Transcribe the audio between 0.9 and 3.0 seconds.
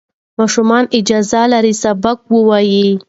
اجازه لري سبق ووایي.